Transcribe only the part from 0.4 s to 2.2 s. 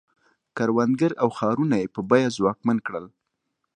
کروندګر او ښارونه یې په